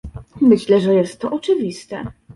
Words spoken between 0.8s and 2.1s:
że jest to oczywiste